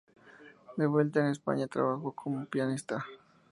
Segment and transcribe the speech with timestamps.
[0.77, 3.05] De vuelta en España, trabajó como pianista.